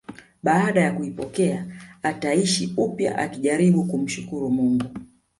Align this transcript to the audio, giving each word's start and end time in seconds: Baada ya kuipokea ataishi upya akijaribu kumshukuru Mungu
Baada 0.43 0.81
ya 0.81 0.91
kuipokea 0.91 1.65
ataishi 2.03 2.73
upya 2.77 3.17
akijaribu 3.17 3.83
kumshukuru 3.83 4.49
Mungu 4.51 4.85